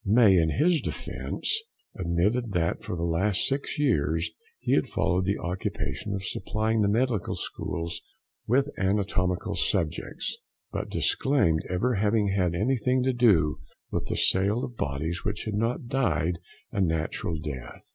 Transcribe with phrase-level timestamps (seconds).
[0.03, 1.55] May, in his defence,
[1.95, 6.87] admitted that for the last six years he had followed the occupation of supplying the
[6.89, 8.01] medical schools
[8.47, 10.39] with anatomical subjects,
[10.71, 13.59] but disclaimed ever having had anything to do
[13.91, 16.39] with the sale of bodies which had not died
[16.71, 17.85] a natural death.